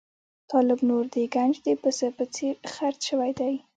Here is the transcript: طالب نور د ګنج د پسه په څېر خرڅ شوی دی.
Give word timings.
طالب 0.51 0.79
نور 0.89 1.03
د 1.13 1.15
ګنج 1.35 1.55
د 1.65 1.67
پسه 1.81 2.07
په 2.17 2.23
څېر 2.35 2.55
خرڅ 2.73 2.99
شوی 3.09 3.31
دی. 3.39 3.53